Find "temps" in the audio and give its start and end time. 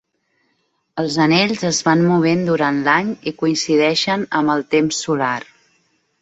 4.73-5.05